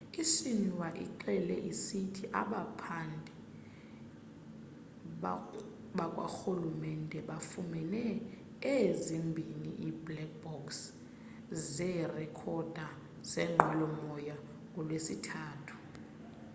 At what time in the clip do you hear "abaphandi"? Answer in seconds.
2.41-3.33